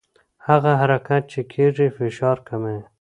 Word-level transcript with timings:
هغه 0.47 0.71
حرکت 0.81 1.23
چې 1.31 1.41
کېږي 1.53 1.87
فشار 1.97 2.37
کموي. 2.47 2.79